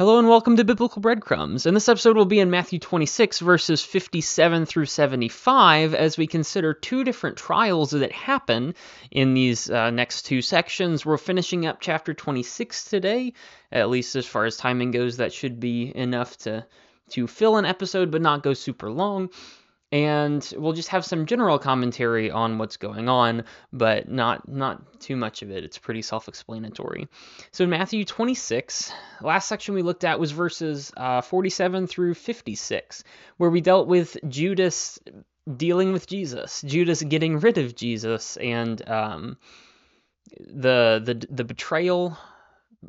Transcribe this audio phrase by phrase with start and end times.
[0.00, 1.66] Hello and welcome to Biblical Breadcrumbs.
[1.66, 6.72] And this episode will be in Matthew 26, verses 57 through 75, as we consider
[6.72, 8.74] two different trials that happen
[9.10, 11.04] in these uh, next two sections.
[11.04, 13.34] We're finishing up chapter 26 today,
[13.70, 15.18] at least as far as timing goes.
[15.18, 16.64] That should be enough to
[17.10, 19.28] to fill an episode, but not go super long
[19.92, 25.16] and we'll just have some general commentary on what's going on, but not not too
[25.16, 25.64] much of it.
[25.64, 27.08] It's pretty self-explanatory.
[27.50, 33.04] So in Matthew 26, last section we looked at was verses uh, 47 through 56,
[33.36, 34.98] where we dealt with Judas
[35.56, 39.38] dealing with Jesus, Judas getting rid of Jesus, and um,
[40.38, 42.16] the the the betrayal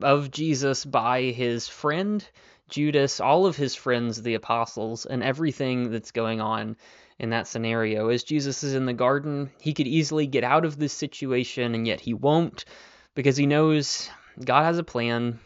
[0.02, 2.26] of Jesus by his friend
[2.72, 6.78] Judas, all of his friends, the apostles, and everything that's going on
[7.20, 8.10] in that scenario.
[8.10, 11.86] As Jesus is in the garden, he could easily get out of this situation, and
[11.86, 12.66] yet he won't
[13.14, 14.10] because he knows
[14.44, 15.40] God has a plan.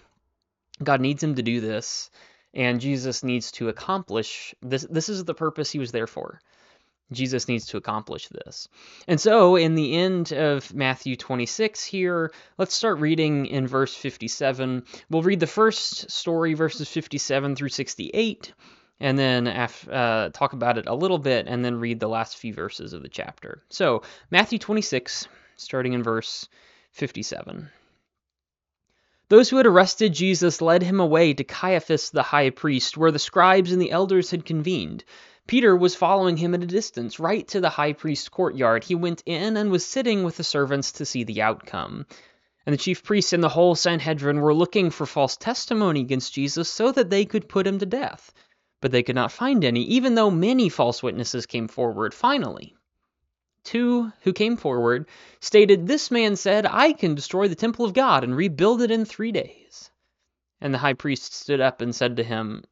[0.84, 2.10] God needs him to do this,
[2.54, 4.88] and Jesus needs to accomplish this.
[4.90, 6.40] This is the purpose he was there for.
[7.12, 8.68] Jesus needs to accomplish this.
[9.08, 14.84] And so, in the end of Matthew 26 here, let's start reading in verse 57.
[15.10, 18.54] We'll read the first story, verses 57 through 68,
[19.00, 22.54] and then uh, talk about it a little bit, and then read the last few
[22.54, 23.64] verses of the chapter.
[23.70, 26.48] So, Matthew 26, starting in verse
[26.92, 27.70] 57.
[29.28, 33.20] Those who had arrested Jesus led him away to Caiaphas the high priest, where the
[33.20, 35.04] scribes and the elders had convened.
[35.48, 38.84] Peter was following him at a distance, right to the high priest's courtyard.
[38.84, 42.08] He went in and was sitting with the servants to see the outcome.
[42.66, 46.68] And the chief priests and the whole Sanhedrin were looking for false testimony against Jesus
[46.68, 48.34] so that they could put him to death.
[48.82, 52.16] But they could not find any, even though many false witnesses came forward.
[52.16, 52.76] Finally,
[53.64, 55.08] two who came forward
[55.42, 59.06] stated, This man said, I can destroy the temple of God and rebuild it in
[59.06, 59.92] three days.
[60.60, 62.64] And the high priest stood up and said to him,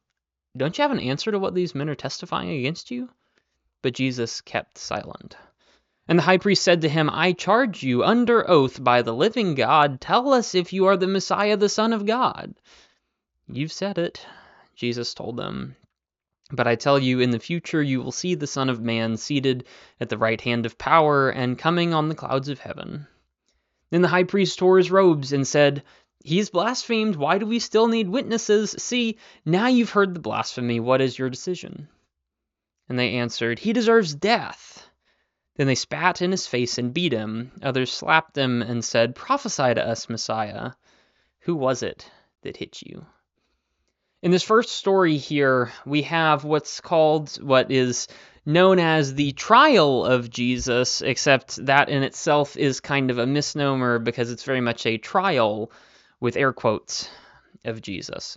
[0.56, 3.08] don't you have an answer to what these men are testifying against you?
[3.82, 5.36] But Jesus kept silent.
[6.06, 9.54] And the high priest said to him, I charge you under oath by the living
[9.54, 12.54] God, tell us if you are the Messiah, the Son of God.
[13.48, 14.26] You've said it,
[14.74, 15.76] Jesus told them.
[16.50, 19.64] But I tell you, in the future you will see the Son of Man seated
[19.98, 23.06] at the right hand of power and coming on the clouds of heaven.
[23.90, 25.82] Then the high priest tore his robes and said,
[26.26, 27.16] He's blasphemed.
[27.16, 28.74] Why do we still need witnesses?
[28.78, 30.80] See, now you've heard the blasphemy.
[30.80, 31.86] What is your decision?
[32.88, 34.88] And they answered, He deserves death.
[35.56, 37.52] Then they spat in his face and beat him.
[37.62, 40.70] Others slapped him and said, Prophesy to us, Messiah.
[41.40, 42.10] Who was it
[42.40, 43.04] that hit you?
[44.22, 48.08] In this first story here, we have what's called, what is
[48.46, 53.98] known as the trial of Jesus, except that in itself is kind of a misnomer
[53.98, 55.70] because it's very much a trial
[56.20, 57.08] with air quotes
[57.64, 58.36] of Jesus.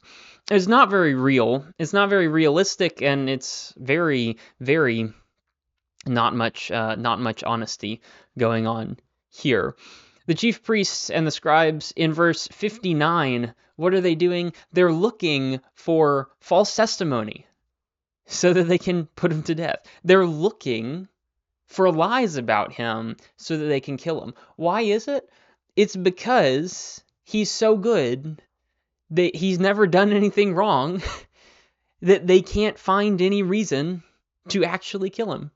[0.50, 1.66] It's not very real.
[1.78, 5.14] It's not very realistic, and it's very, very
[6.06, 8.02] not much, uh, not much honesty
[8.38, 8.98] going on
[9.30, 9.76] here.
[10.26, 14.54] The chief priests and the scribes in verse 59, what are they doing?
[14.74, 17.46] They're looking for false testimony
[18.26, 19.86] so that they can put him to death.
[20.04, 21.08] They're looking
[21.66, 24.34] for lies about him so that they can kill him.
[24.56, 25.30] Why is it?
[25.76, 28.42] It's because he's so good
[29.10, 31.02] that he's never done anything wrong
[32.02, 34.02] that they can't find any reason
[34.48, 35.52] to actually kill him.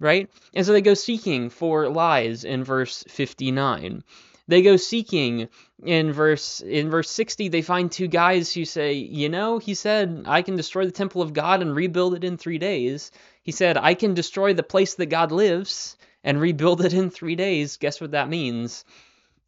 [0.00, 0.28] Right?
[0.52, 4.02] And so they go seeking for lies in verse 59.
[4.48, 5.48] They go seeking
[5.84, 10.24] in verse in verse 60 they find two guys who say, "You know, he said,
[10.26, 13.12] I can destroy the temple of God and rebuild it in 3 days."
[13.42, 17.36] He said, "I can destroy the place that God lives and rebuild it in 3
[17.36, 18.84] days." Guess what that means?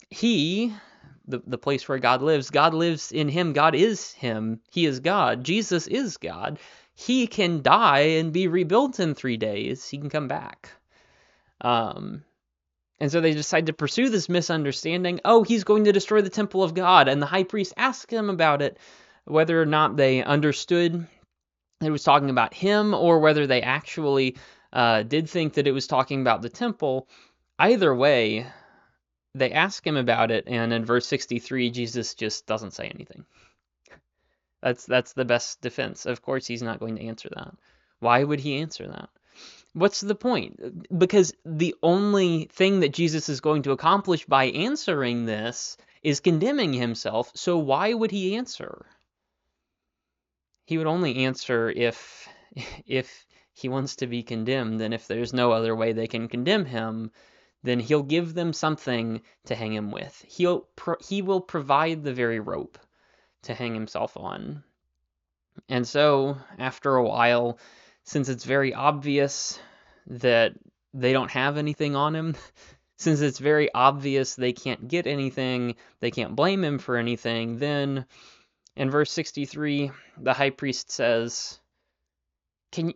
[0.09, 0.72] He
[1.27, 2.50] the, the place where God lives.
[2.50, 3.53] God lives in him.
[3.53, 4.60] God is him.
[4.71, 5.44] He is God.
[5.44, 6.59] Jesus is God.
[6.94, 9.88] He can die and be rebuilt in three days.
[9.88, 10.71] He can come back.
[11.60, 12.25] Um,
[13.00, 15.21] and so they decide to pursue this misunderstanding.
[15.25, 17.09] Oh, he's going to destroy the temple of God.
[17.09, 18.78] And the high priest asked him about it,
[19.25, 21.07] whether or not they understood
[21.80, 24.36] it was talking about him or whether they actually
[24.72, 27.09] uh, did think that it was talking about the temple.
[27.59, 28.47] Either way,
[29.34, 33.25] they ask him about it, and in verse 63, Jesus just doesn't say anything.
[34.63, 36.07] That's that's the best defense.
[36.07, 37.55] Of course, he's not going to answer that.
[37.99, 39.09] Why would he answer that?
[39.75, 40.61] What's the point?
[40.97, 46.75] Because the only thing that Jesus is going to accomplish by answering this is condemning
[46.75, 47.33] himself.
[47.34, 48.87] So why would he answer?
[50.67, 52.29] He would only answer if
[52.87, 56.65] if he wants to be condemned and if there's no other way they can condemn
[56.67, 57.11] him,
[57.62, 60.24] then he'll give them something to hang him with.
[60.28, 62.78] He'll pro- he will provide the very rope
[63.42, 64.64] to hang himself on.
[65.68, 67.59] And so, after a while,
[68.04, 69.59] since it's very obvious
[70.06, 70.54] that
[70.94, 72.36] they don't have anything on him,
[72.97, 78.06] since it's very obvious they can't get anything, they can't blame him for anything, then
[78.76, 81.60] in verse 63, the high priest says,
[82.70, 82.94] "Can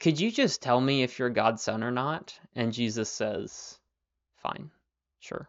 [0.00, 3.78] could you just tell me if you're God's son or not?" And Jesus says,
[4.36, 4.70] "Fine.
[5.20, 5.48] Sure."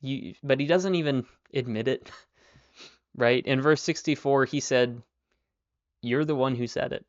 [0.00, 2.10] You but he doesn't even admit it.
[3.16, 3.44] Right?
[3.44, 5.02] In verse 64, he said,
[6.02, 7.04] "You're the one who said it."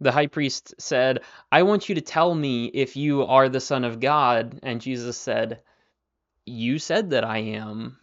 [0.00, 3.84] The high priest said, I want you to tell me if you are the Son
[3.84, 4.60] of God.
[4.62, 5.62] And Jesus said,
[6.46, 7.98] You said that I am.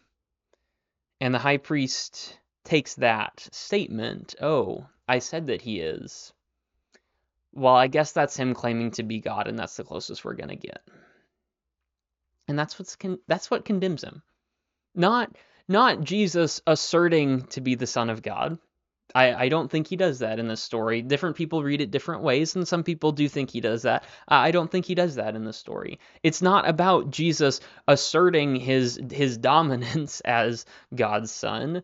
[1.22, 6.34] And the high priest takes that statement, Oh, I said that he is.
[7.56, 10.56] Well, I guess that's him claiming to be God, and that's the closest we're to
[10.56, 10.82] get.
[12.48, 14.22] And that's what's con- that's what condemns him.
[14.94, 15.36] Not
[15.68, 18.60] not Jesus asserting to be the son of God.
[19.14, 21.02] I, I don't think he does that in this story.
[21.02, 24.04] Different people read it different ways, and some people do think he does that.
[24.28, 26.00] I don't think he does that in the story.
[26.24, 31.84] It's not about Jesus asserting his his dominance as God's son.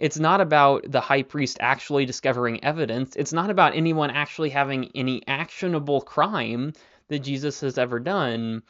[0.00, 3.16] It's not about the high priest actually discovering evidence.
[3.16, 6.72] It's not about anyone actually having any actionable crime
[7.08, 8.62] that Jesus has ever done.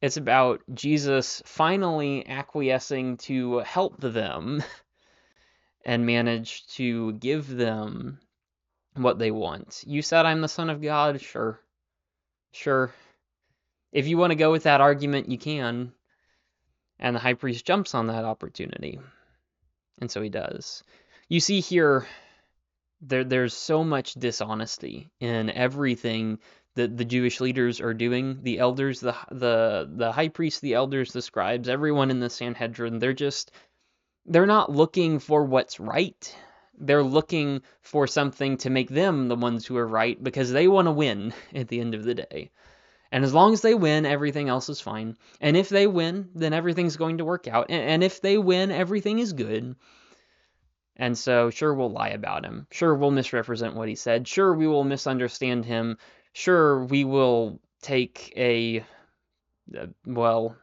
[0.00, 4.62] It's about Jesus finally acquiescing to help them
[5.84, 8.20] and manage to give them
[8.94, 9.82] what they want.
[9.84, 11.20] You said I'm the Son of God?
[11.20, 11.58] Sure.
[12.52, 12.92] Sure.
[13.90, 15.92] If you want to go with that argument, you can.
[17.00, 19.00] And the high priest jumps on that opportunity.
[20.00, 20.82] And so he does.
[21.28, 22.06] You see here,
[23.00, 26.38] there, there's so much dishonesty in everything
[26.74, 28.38] that the Jewish leaders are doing.
[28.42, 32.98] The elders, the the the high priest, the elders, the scribes, everyone in the Sanhedrin,
[32.98, 33.50] they're just
[34.26, 36.36] they're not looking for what's right.
[36.78, 40.86] They're looking for something to make them the ones who are right because they want
[40.86, 42.50] to win at the end of the day.
[43.10, 45.16] And as long as they win, everything else is fine.
[45.40, 47.70] And if they win, then everything's going to work out.
[47.70, 49.76] And if they win, everything is good.
[50.96, 52.66] And so, sure, we'll lie about him.
[52.70, 54.26] Sure, we'll misrepresent what he said.
[54.26, 55.96] Sure, we will misunderstand him.
[56.32, 58.84] Sure, we will take a,
[59.76, 60.56] uh, well,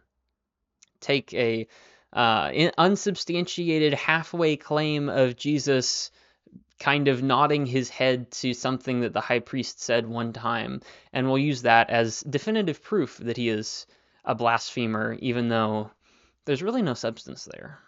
[0.99, 1.67] take a
[2.11, 6.11] uh, unsubstantiated halfway claim of Jesus
[6.79, 10.81] kind of nodding his head to something that the high priest said one time,
[11.13, 13.85] and we'll use that as definitive proof that he is
[14.23, 15.91] a blasphemer, even though
[16.45, 17.79] there's really no substance there.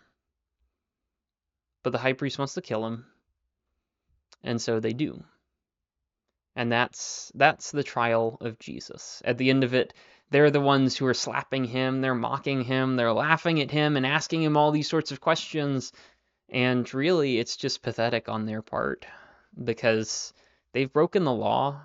[1.83, 3.05] But the high priest wants to kill him,
[4.43, 5.23] and so they do.
[6.55, 9.21] And that's that's the trial of Jesus.
[9.23, 9.93] At the end of it,
[10.29, 14.05] they're the ones who are slapping him, they're mocking him, they're laughing at him and
[14.05, 15.91] asking him all these sorts of questions.
[16.49, 19.05] And really, it's just pathetic on their part
[19.61, 20.33] because
[20.71, 21.81] they've broken the law,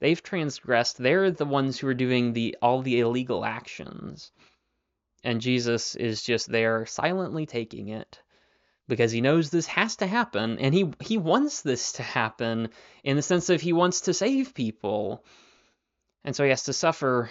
[0.00, 4.30] they've transgressed, they're the ones who are doing the all the illegal actions.
[5.24, 8.20] And Jesus is just there silently taking it
[8.88, 12.68] because he knows this has to happen and he he wants this to happen
[13.04, 15.24] in the sense of he wants to save people.
[16.24, 17.30] And so he has to suffer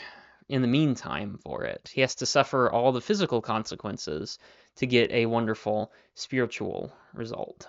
[0.51, 1.89] in the meantime for it.
[1.93, 4.37] He has to suffer all the physical consequences
[4.75, 7.67] to get a wonderful spiritual result.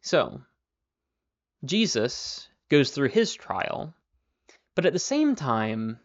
[0.00, 0.40] So,
[1.64, 3.92] Jesus goes through his trial,
[4.76, 5.98] but at the same time,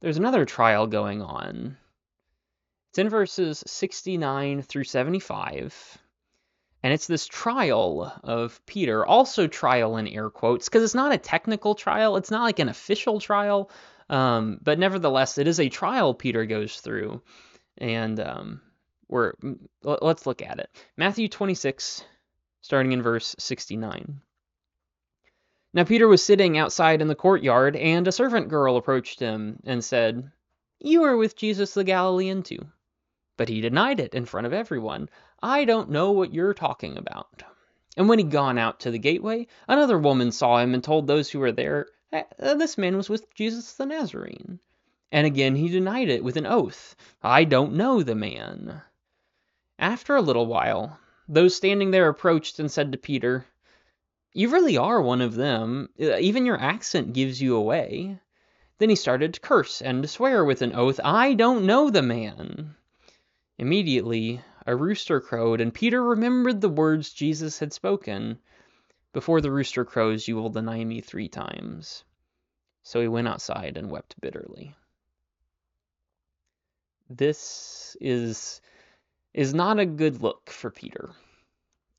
[0.00, 1.76] there's another trial going on.
[2.90, 5.98] It's in verses 69 through 75.
[6.82, 11.18] And it's this trial of Peter, also trial in air quotes, because it's not a
[11.18, 12.16] technical trial.
[12.16, 13.70] It's not like an official trial,
[14.08, 17.22] um, but nevertheless, it is a trial Peter goes through,
[17.78, 18.60] and um,
[19.08, 19.32] we're
[19.82, 20.70] let's look at it.
[20.96, 22.04] Matthew 26,
[22.60, 24.20] starting in verse 69.
[25.72, 29.84] Now Peter was sitting outside in the courtyard, and a servant girl approached him and
[29.84, 30.30] said,
[30.78, 32.66] "You are with Jesus the Galilean too."
[33.36, 35.10] But he denied it in front of everyone.
[35.42, 37.42] I don't know what you're talking about.
[37.96, 41.30] And when he'd gone out to the gateway, another woman saw him and told those
[41.30, 41.88] who were there,
[42.38, 44.60] this man was with Jesus the Nazarene.
[45.10, 48.82] And again he denied it with an oath, I don't know the man.
[49.78, 50.98] After a little while,
[51.28, 53.46] those standing there approached and said to Peter,
[54.32, 55.90] You really are one of them.
[56.00, 58.20] Uh, even your accent gives you away.
[58.78, 62.02] Then he started to curse and to swear with an oath, I don't know the
[62.02, 62.76] man.
[63.58, 68.38] Immediately a rooster crowed, and Peter remembered the words Jesus had spoken.
[69.16, 72.04] Before the rooster crows, you will deny me three times.
[72.82, 74.76] So he went outside and wept bitterly.
[77.08, 78.60] This is
[79.32, 81.12] is not a good look for Peter.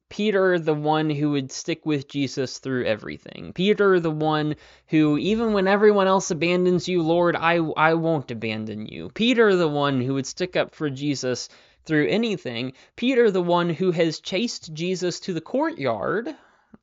[0.09, 3.51] Peter, the one who would stick with Jesus through everything.
[3.51, 4.55] Peter, the one
[4.89, 9.09] who, even when everyone else abandons you, Lord, I, I won't abandon you.
[9.09, 11.49] Peter, the one who would stick up for Jesus
[11.83, 12.73] through anything.
[12.95, 16.35] Peter, the one who has chased Jesus to the courtyard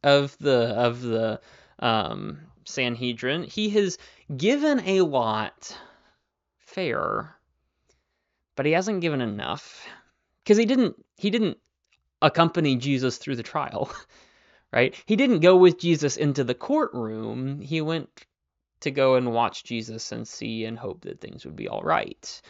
[0.04, 1.40] of the of the
[1.80, 3.42] um, Sanhedrin.
[3.42, 3.98] He has
[4.36, 5.76] given a lot
[6.60, 7.34] fair,
[8.54, 9.86] but he hasn't given enough
[10.44, 11.58] because he didn't he didn't
[12.22, 13.90] accompany Jesus through the trial,
[14.72, 14.94] right?
[15.06, 17.60] He didn't go with Jesus into the courtroom.
[17.60, 18.08] He went
[18.80, 22.42] to go and watch Jesus and see and hope that things would be all right.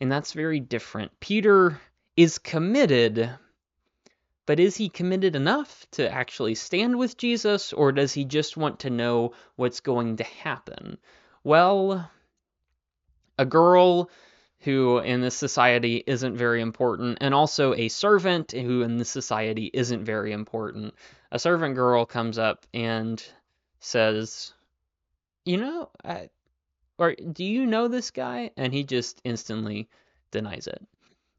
[0.00, 1.10] And that's very different.
[1.20, 1.80] Peter
[2.16, 3.30] is committed,
[4.46, 8.80] but is he committed enough to actually stand with Jesus, or does he just want
[8.80, 10.98] to know what's going to happen?
[11.44, 12.10] Well,
[13.38, 14.10] a girl
[14.60, 19.70] who in this society isn't very important, and also a servant who in this society
[19.72, 20.94] isn't very important.
[21.32, 23.24] A servant girl comes up and
[23.78, 24.52] says,
[25.44, 26.28] You know, I,
[26.98, 28.50] or do you know this guy?
[28.58, 29.88] And he just instantly
[30.30, 30.86] denies it.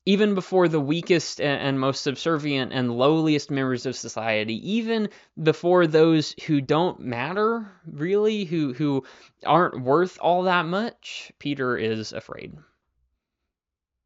[0.06, 5.10] Even before the weakest and most subservient and lowliest members of society, even
[5.42, 9.04] before those who don't matter really, who, who
[9.46, 12.54] aren't worth all that much, Peter is afraid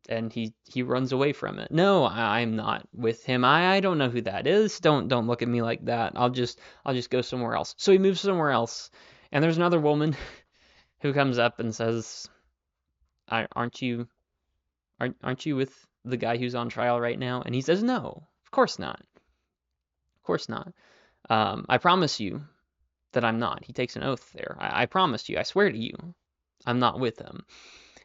[0.09, 1.71] and he he runs away from it.
[1.71, 3.43] No, I, am not with him.
[3.43, 4.79] I, I don't know who that is.
[4.79, 6.13] Don't don't look at me like that.
[6.15, 7.75] I'll just I'll just go somewhere else.
[7.77, 8.91] So he moves somewhere else,
[9.31, 10.15] and there's another woman
[11.01, 12.29] who comes up and says,
[13.29, 14.07] "Aren't you
[14.99, 15.73] aren't aren't you with
[16.03, 19.01] the guy who's on trial right now?" And he says, "No, of course not.
[20.17, 20.73] Of course not.
[21.29, 22.43] Um, I promise you
[23.13, 24.57] that I'm not." He takes an oath there.
[24.59, 25.37] I, I promise you.
[25.37, 25.95] I swear to you,
[26.65, 27.45] I'm not with him.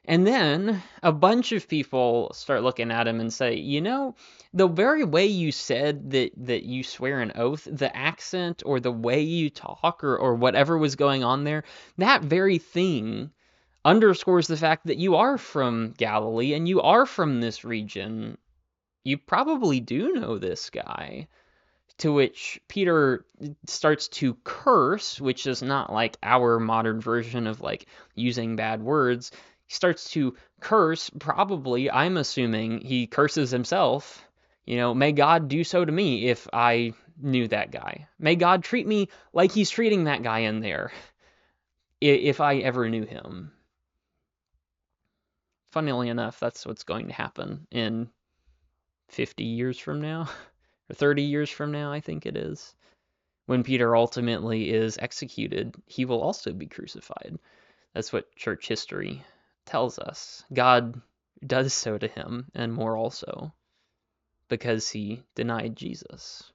[0.06, 4.16] And then a bunch of people start looking at him and say, you know,
[4.54, 8.90] the very way you said that, that you swear an oath, the accent or the
[8.90, 11.64] way you talk or, or whatever was going on there,
[11.98, 13.30] that very thing
[13.84, 18.36] underscores the fact that you are from Galilee and you are from this region.
[19.04, 21.28] You probably do know this guy.
[21.98, 23.26] To which Peter
[23.66, 29.32] starts to curse, which is not like our modern version of like using bad words
[29.70, 31.10] he starts to curse.
[31.10, 34.26] Probably, I'm assuming he curses himself.
[34.66, 38.08] You know, may God do so to me if I knew that guy.
[38.18, 40.90] May God treat me like he's treating that guy in there
[42.00, 43.52] if I ever knew him.
[45.72, 48.10] Funnily enough, that's what's going to happen in
[49.08, 50.28] 50 years from now,
[50.90, 52.74] or 30 years from now, I think it is.
[53.46, 57.38] When Peter ultimately is executed, he will also be crucified.
[57.94, 59.24] That's what church history
[59.66, 61.00] tells us God
[61.44, 63.52] does so to him and more also
[64.48, 66.52] because he denied Jesus.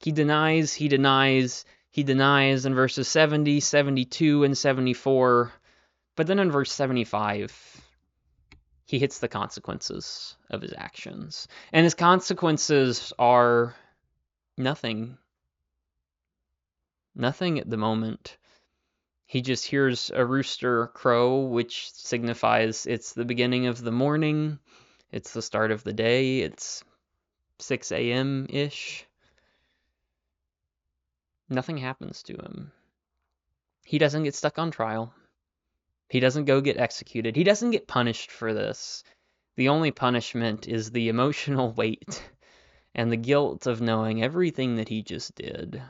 [0.00, 5.52] He denies, he denies, he denies in verses 70, 72, and 74.
[6.16, 7.80] But then in verse 75,
[8.86, 11.48] he hits the consequences of his actions.
[11.72, 13.74] And his consequences are
[14.56, 15.18] nothing.
[17.14, 18.36] Nothing at the moment.
[19.26, 24.58] He just hears a rooster crow, which signifies it's the beginning of the morning,
[25.10, 26.84] it's the start of the day, it's
[27.58, 28.46] 6 a.m.
[28.50, 29.06] ish.
[31.48, 32.72] Nothing happens to him.
[33.84, 35.14] He doesn't get stuck on trial.
[36.14, 37.34] He doesn't go get executed.
[37.34, 39.02] He doesn't get punished for this.
[39.56, 42.22] The only punishment is the emotional weight
[42.94, 45.82] and the guilt of knowing everything that he just did.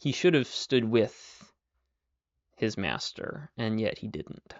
[0.00, 1.52] He should have stood with
[2.56, 4.54] his master, and yet he didn't.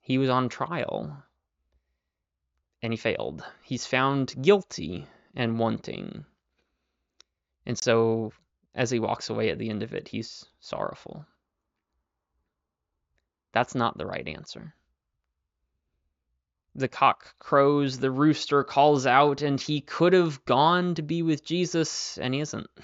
[0.00, 1.20] He was on trial,
[2.80, 3.44] and he failed.
[3.64, 6.24] He's found guilty and wanting.
[7.66, 8.32] And so,
[8.72, 11.26] as he walks away at the end of it, he's sorrowful.
[13.56, 14.74] That's not the right answer.
[16.74, 21.42] The cock crows, the rooster calls out, and he could have gone to be with
[21.42, 22.68] Jesus, and he isn't.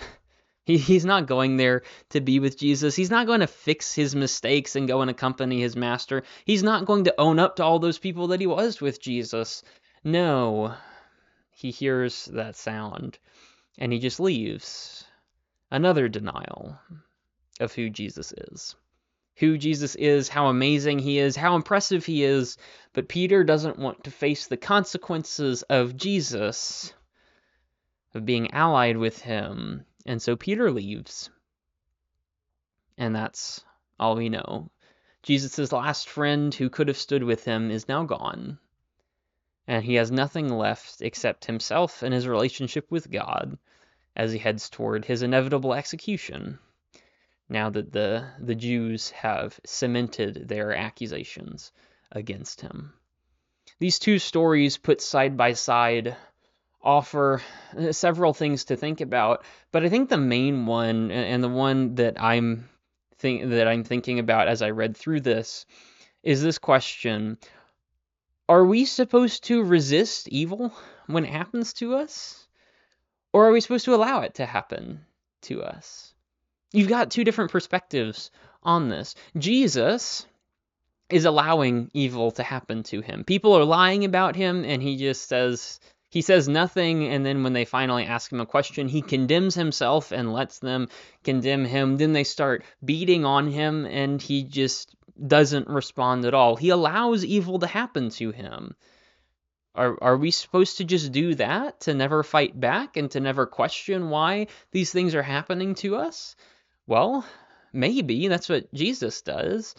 [0.64, 2.94] He, he's not going there to be with Jesus.
[2.94, 6.22] He's not going to fix his mistakes and go and accompany his master.
[6.44, 9.64] He's not going to own up to all those people that he was with Jesus.
[10.04, 10.72] No,
[11.50, 13.18] he hears that sound
[13.76, 15.04] and he just leaves.
[15.68, 16.78] Another denial
[17.58, 18.76] of who Jesus is.
[19.36, 22.56] Who Jesus is, how amazing he is, how impressive he is,
[22.92, 26.92] but Peter doesn't want to face the consequences of Jesus,
[28.14, 31.30] of being allied with him, and so Peter leaves.
[32.98, 33.64] And that's
[33.98, 34.70] all we know.
[35.22, 38.58] Jesus' last friend who could have stood with him is now gone.
[39.66, 43.58] and he has nothing left except himself and his relationship with God
[44.16, 46.58] as he heads toward his inevitable execution
[47.52, 51.70] now that the, the Jews have cemented their accusations
[52.10, 52.94] against him.
[53.78, 56.16] These two stories put side by side
[56.82, 57.40] offer
[57.76, 61.94] uh, several things to think about, but I think the main one and the one
[61.96, 62.68] that I'm
[63.18, 65.64] think that I'm thinking about as I read through this
[66.24, 67.38] is this question
[68.48, 70.74] are we supposed to resist evil
[71.06, 72.46] when it happens to us?
[73.32, 75.06] Or are we supposed to allow it to happen
[75.42, 76.12] to us?
[76.72, 78.30] You've got two different perspectives
[78.62, 79.14] on this.
[79.36, 80.26] Jesus
[81.10, 83.24] is allowing evil to happen to him.
[83.24, 87.52] People are lying about him, and he just says, he says nothing, and then when
[87.52, 90.88] they finally ask him a question, he condemns himself and lets them
[91.24, 91.98] condemn him.
[91.98, 94.94] Then they start beating on him, and he just
[95.26, 96.56] doesn't respond at all.
[96.56, 98.74] He allows evil to happen to him.
[99.74, 103.46] Are, are we supposed to just do that, to never fight back and to never
[103.46, 106.36] question why these things are happening to us?
[106.92, 107.24] Well,
[107.72, 109.74] maybe that's what Jesus does.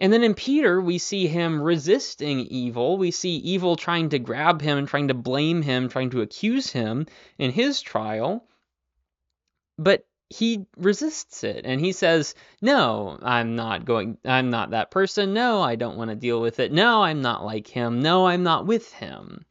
[0.00, 2.98] And then in Peter, we see him resisting evil.
[2.98, 7.06] We see evil trying to grab him trying to blame him, trying to accuse him
[7.38, 8.48] in his trial.
[9.78, 15.34] But he resists it and he says, No, I'm not going, I'm not that person.
[15.34, 16.72] No, I don't want to deal with it.
[16.72, 18.02] No, I'm not like him.
[18.02, 19.44] No, I'm not with him.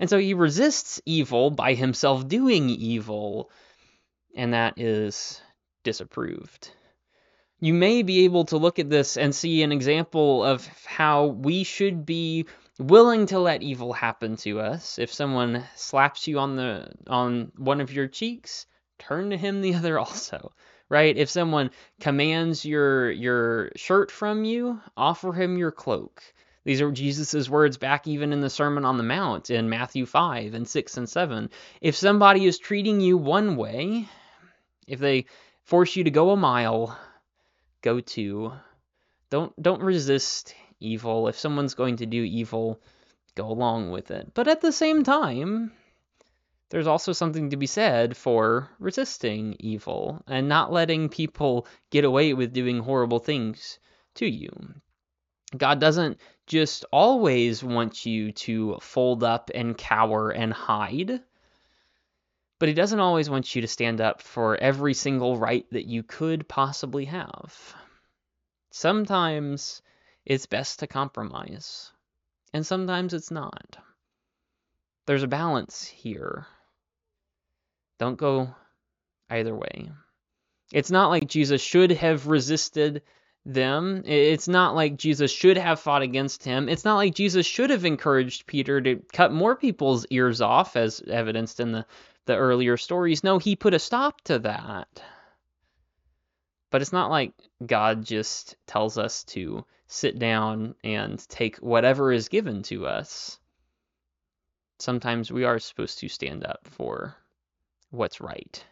[0.00, 3.52] And so he resists evil by himself doing evil,
[4.34, 5.40] and that is
[5.86, 6.70] disapproved.
[7.60, 11.62] You may be able to look at this and see an example of how we
[11.62, 12.46] should be
[12.78, 14.98] willing to let evil happen to us.
[14.98, 18.66] If someone slaps you on the on one of your cheeks,
[18.98, 20.52] turn to him the other also
[20.88, 26.22] right if someone commands your your shirt from you offer him your cloak
[26.64, 30.54] these are jesus' words back even in the sermon on the mount in matthew 5
[30.54, 31.50] and 6 and 7
[31.80, 34.08] if somebody is treating you one way
[34.86, 35.26] if they
[35.66, 36.98] force you to go a mile
[37.82, 38.52] go two.
[39.30, 42.80] don't don't resist evil if someone's going to do evil
[43.34, 45.70] go along with it but at the same time
[46.70, 52.34] there's also something to be said for resisting evil and not letting people get away
[52.34, 53.78] with doing horrible things
[54.16, 54.50] to you.
[55.56, 61.20] God doesn't just always want you to fold up and cower and hide,
[62.58, 66.02] but He doesn't always want you to stand up for every single right that you
[66.02, 67.74] could possibly have.
[68.70, 69.82] Sometimes
[70.24, 71.92] it's best to compromise,
[72.52, 73.78] and sometimes it's not.
[75.06, 76.46] There's a balance here
[77.98, 78.54] don't go
[79.30, 79.90] either way.
[80.72, 83.02] It's not like Jesus should have resisted
[83.44, 84.02] them.
[84.04, 86.68] It's not like Jesus should have fought against him.
[86.68, 91.00] It's not like Jesus should have encouraged Peter to cut more people's ears off, as
[91.06, 91.86] evidenced in the,
[92.26, 93.24] the earlier stories.
[93.24, 94.88] No, he put a stop to that.
[96.70, 97.32] But it's not like
[97.64, 103.38] God just tells us to sit down and take whatever is given to us.
[104.78, 107.16] Sometimes we are supposed to stand up for
[107.90, 108.62] what's right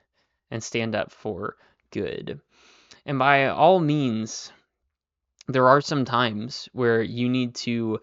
[0.51, 1.57] and stand up for
[1.91, 2.41] good.
[3.07, 4.53] And by all means,
[5.47, 8.01] there are some times where you need to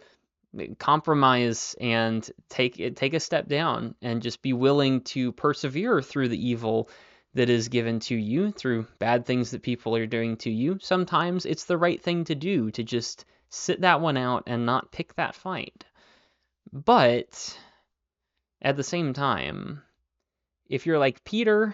[0.79, 6.49] compromise and take take a step down and just be willing to persevere through the
[6.49, 6.89] evil
[7.33, 10.77] that is given to you through bad things that people are doing to you.
[10.81, 14.91] Sometimes it's the right thing to do to just sit that one out and not
[14.91, 15.85] pick that fight.
[16.73, 17.57] But
[18.61, 19.81] at the same time,
[20.67, 21.73] if you're like Peter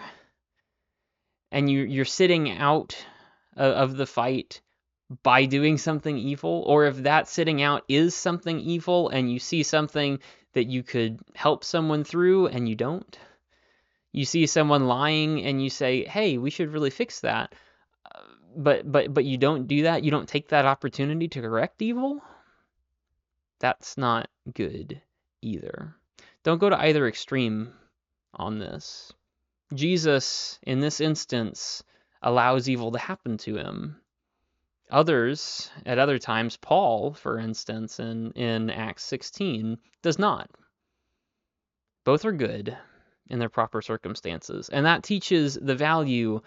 [1.50, 2.96] and you you're sitting out
[3.56, 4.60] of, of the fight
[5.22, 9.62] by doing something evil, or if that sitting out is something evil and you see
[9.62, 10.18] something
[10.52, 13.18] that you could help someone through and you don't,
[14.12, 17.54] you see someone lying and you say, "Hey, we should really fix that,"
[18.14, 18.22] uh,
[18.56, 20.04] but but but you don't do that.
[20.04, 22.20] You don't take that opportunity to correct evil.
[23.60, 25.00] That's not good
[25.42, 25.94] either.
[26.42, 27.72] Don't go to either extreme
[28.34, 29.12] on this.
[29.74, 31.82] Jesus, in this instance,
[32.22, 34.00] allows evil to happen to him.
[34.90, 40.50] Others, at other times, Paul, for instance, in, in Acts 16, does not.
[42.04, 42.76] Both are good
[43.28, 44.68] in their proper circumstances.
[44.70, 46.40] And that teaches the value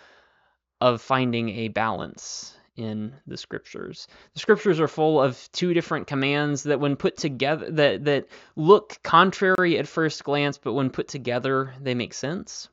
[0.79, 4.07] of finding a balance in the scriptures.
[4.33, 8.97] The scriptures are full of two different commands that when put together that that look
[9.03, 12.69] contrary at first glance, but when put together they make sense.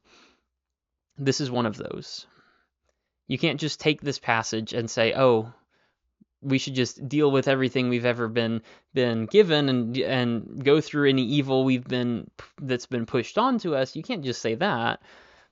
[1.18, 2.26] This is one of those.
[3.28, 5.52] You can't just take this passage and say, "Oh,
[6.40, 8.62] we should just deal with everything we've ever been
[8.94, 13.96] been given and and go through any evil we've been that's been pushed onto us.
[13.96, 15.00] You can't just say that,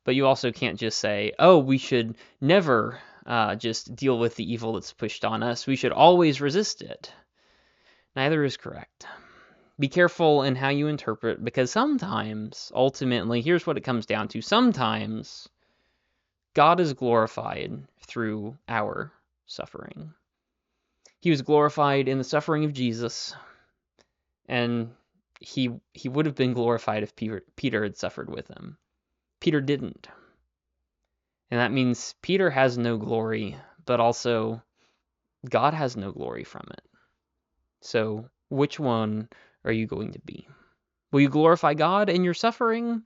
[0.04, 4.52] but you also can't just say, oh, we should never uh, just deal with the
[4.52, 5.66] evil that's pushed on us.
[5.66, 7.12] We should always resist it.
[8.14, 9.06] Neither is correct.
[9.78, 14.40] Be careful in how you interpret because sometimes, ultimately, here's what it comes down to.
[14.40, 15.48] Sometimes
[16.56, 19.12] God is glorified through our
[19.44, 20.14] suffering.
[21.20, 23.36] He was glorified in the suffering of Jesus,
[24.48, 24.90] and
[25.38, 28.78] he he would have been glorified if Peter, Peter had suffered with him.
[29.38, 30.08] Peter didn't.
[31.50, 34.62] And that means Peter has no glory, but also
[35.46, 36.84] God has no glory from it.
[37.82, 39.28] So, which one
[39.62, 40.48] are you going to be?
[41.12, 43.02] Will you glorify God in your suffering?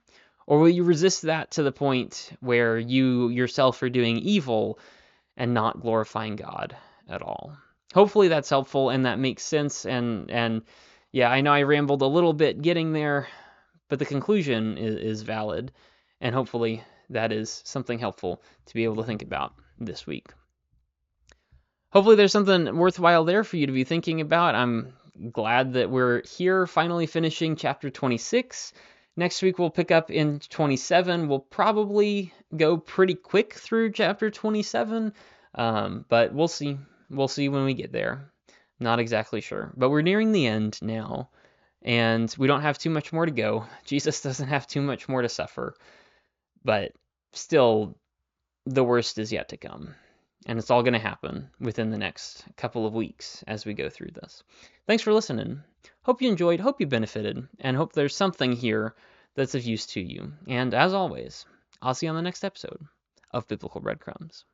[0.47, 4.79] Or will you resist that to the point where you yourself are doing evil
[5.37, 6.75] and not glorifying God
[7.09, 7.55] at all?
[7.93, 10.61] hopefully that's helpful and that makes sense and and
[11.11, 13.27] yeah i know i rambled a little bit getting there
[13.91, 15.71] but the conclusion is, is valid.
[16.21, 20.29] And hopefully that is something helpful to be able to think about this week.
[21.91, 24.55] Hopefully there's something worthwhile there for you to be thinking about.
[24.55, 24.93] I'm
[25.33, 28.71] glad that we're here finally finishing chapter 26
[29.17, 35.13] next week we'll pick up in 27 we'll probably go pretty quick through chapter 27
[35.55, 36.77] um, but we'll see
[37.11, 38.31] We'll see when we get there.
[38.79, 39.73] Not exactly sure.
[39.75, 41.29] But we're nearing the end now,
[41.81, 43.65] and we don't have too much more to go.
[43.85, 45.75] Jesus doesn't have too much more to suffer.
[46.63, 46.93] But
[47.33, 47.97] still,
[48.65, 49.93] the worst is yet to come.
[50.45, 53.89] And it's all going to happen within the next couple of weeks as we go
[53.89, 54.43] through this.
[54.87, 55.61] Thanks for listening.
[56.03, 58.95] Hope you enjoyed, hope you benefited, and hope there's something here
[59.35, 60.33] that's of use to you.
[60.47, 61.45] And as always,
[61.81, 62.83] I'll see you on the next episode
[63.31, 64.45] of Biblical Breadcrumbs.